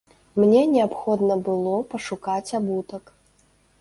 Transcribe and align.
Мне 0.43 0.61
неабходна 0.75 1.37
было 1.49 1.75
пашукаць 1.93 2.47
абутак. 2.61 3.03